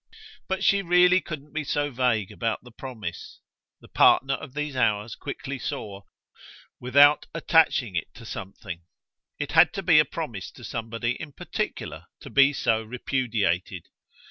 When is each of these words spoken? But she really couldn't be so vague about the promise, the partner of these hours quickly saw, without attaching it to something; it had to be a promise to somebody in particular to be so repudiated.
But 0.47 0.63
she 0.63 0.81
really 0.81 1.21
couldn't 1.21 1.53
be 1.53 1.63
so 1.63 1.91
vague 1.91 2.31
about 2.31 2.63
the 2.63 2.71
promise, 2.71 3.39
the 3.81 3.87
partner 3.87 4.33
of 4.33 4.55
these 4.55 4.75
hours 4.75 5.13
quickly 5.15 5.59
saw, 5.59 6.01
without 6.79 7.27
attaching 7.35 7.95
it 7.95 8.11
to 8.15 8.25
something; 8.25 8.81
it 9.37 9.51
had 9.51 9.73
to 9.73 9.83
be 9.83 9.99
a 9.99 10.05
promise 10.05 10.49
to 10.53 10.63
somebody 10.63 11.11
in 11.21 11.33
particular 11.33 12.07
to 12.21 12.31
be 12.31 12.51
so 12.51 12.81
repudiated. 12.81 13.89